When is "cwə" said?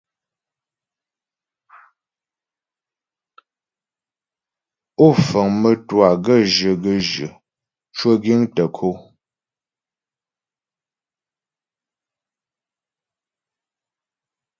7.95-8.11